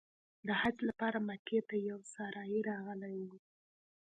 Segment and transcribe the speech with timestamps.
[0.47, 3.31] د حج لپاره مکې ته یو سارایي راغلی و.